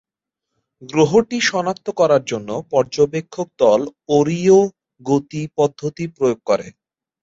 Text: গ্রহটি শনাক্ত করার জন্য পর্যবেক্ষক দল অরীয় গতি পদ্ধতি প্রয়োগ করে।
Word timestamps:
গ্রহটি 0.81 1.37
শনাক্ত 1.49 1.87
করার 1.99 2.23
জন্য 2.25 2.49
পর্যবেক্ষক 2.71 3.47
দল 3.59 3.81
অরীয় 4.17 4.59
গতি 5.01 5.41
পদ্ধতি 5.57 6.05
প্রয়োগ 6.15 6.39
করে। 6.45 6.67